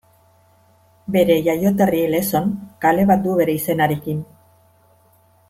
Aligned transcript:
Bere 1.15 1.35
jaioterri 1.47 1.99
Lezon, 2.15 2.49
kale 2.87 3.05
bat 3.13 3.23
du 3.27 3.37
bere 3.43 3.57
izenarekin. 3.61 4.27